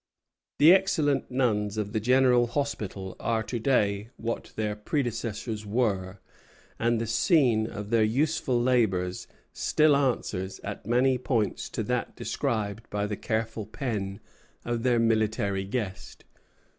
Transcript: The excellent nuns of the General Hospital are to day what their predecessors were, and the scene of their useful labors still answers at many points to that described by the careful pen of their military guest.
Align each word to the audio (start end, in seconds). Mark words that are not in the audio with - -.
The 0.57 0.73
excellent 0.73 1.29
nuns 1.29 1.77
of 1.77 1.93
the 1.93 1.99
General 1.99 2.47
Hospital 2.47 3.15
are 3.19 3.43
to 3.43 3.59
day 3.59 4.09
what 4.17 4.51
their 4.55 4.75
predecessors 4.75 5.63
were, 5.63 6.17
and 6.79 6.99
the 6.99 7.05
scene 7.05 7.67
of 7.67 7.91
their 7.91 8.03
useful 8.03 8.59
labors 8.59 9.27
still 9.53 9.95
answers 9.95 10.59
at 10.63 10.87
many 10.87 11.19
points 11.19 11.69
to 11.69 11.83
that 11.83 12.15
described 12.15 12.89
by 12.89 13.05
the 13.05 13.15
careful 13.15 13.67
pen 13.67 14.19
of 14.65 14.81
their 14.81 14.97
military 14.97 15.65
guest. 15.65 16.23